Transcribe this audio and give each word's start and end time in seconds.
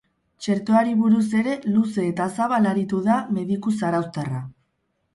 Txertoari 0.45 0.95
buruz 1.01 1.25
ere 1.41 1.53
luze 1.75 2.07
eta 2.13 2.29
zabal 2.39 2.71
aritu 2.73 3.05
da 3.13 3.23
mediku 3.39 3.79
zarauztarra. 3.79 4.47